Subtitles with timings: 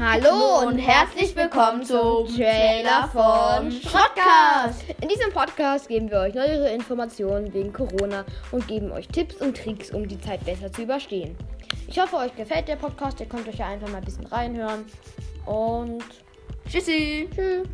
[0.00, 4.84] Hallo und herzlich willkommen zum Trailer von Shotcast.
[5.00, 9.56] In diesem Podcast geben wir euch neuere Informationen wegen Corona und geben euch Tipps und
[9.56, 11.36] Tricks, um die Zeit besser zu überstehen.
[11.86, 13.20] Ich hoffe, euch gefällt der Podcast.
[13.20, 14.84] Ihr könnt euch ja einfach mal ein bisschen reinhören.
[15.46, 16.02] Und
[16.68, 17.28] Tschüssi.
[17.32, 17.68] tschüss.